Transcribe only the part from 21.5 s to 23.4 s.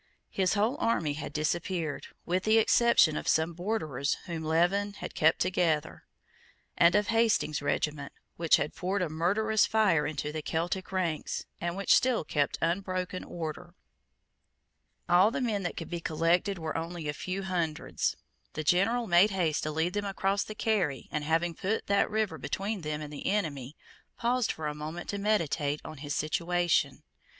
put that river between them and the